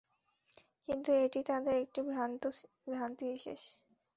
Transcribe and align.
কিন্তু 0.87 1.09
এটি 1.25 1.39
তাদের 1.49 1.75
একটি 1.83 1.99
ভ্রান্তি 2.87 3.25
বিশেষ। 3.29 3.61